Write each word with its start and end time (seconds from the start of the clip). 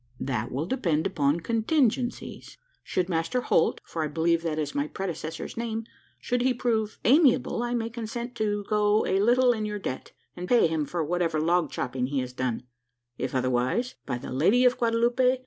"That 0.19 0.51
will 0.51 0.65
depend 0.65 1.05
upon 1.05 1.41
contingencies. 1.41 2.57
Should 2.83 3.07
Master 3.07 3.41
Holt 3.41 3.79
for 3.83 4.01
I 4.03 4.07
believe 4.07 4.41
that 4.41 4.57
is 4.57 4.73
my 4.73 4.87
predecessor's 4.87 5.55
name 5.57 5.85
should 6.19 6.41
he 6.41 6.55
prove 6.55 6.97
amiable, 7.05 7.61
I 7.61 7.75
may 7.75 7.91
consent 7.91 8.33
to 8.37 8.65
go 8.67 9.05
a 9.05 9.19
little 9.19 9.53
in 9.53 9.63
your 9.63 9.77
debt, 9.77 10.11
and 10.35 10.47
pay 10.49 10.65
him 10.65 10.85
for 10.87 11.03
whatever 11.03 11.39
log 11.39 11.69
chopping 11.69 12.07
he 12.07 12.17
has 12.17 12.33
done. 12.33 12.63
If 13.19 13.35
otherwise, 13.35 13.93
by 14.07 14.17
the 14.17 14.31
Lady 14.31 14.65
of 14.65 14.79
Guadalupe! 14.79 15.37